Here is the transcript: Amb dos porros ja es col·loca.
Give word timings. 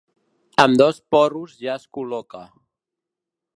Amb 0.63 0.79
dos 0.81 1.01
porros 1.17 1.53
ja 1.67 1.77
es 1.81 1.87
col·loca. 1.99 2.43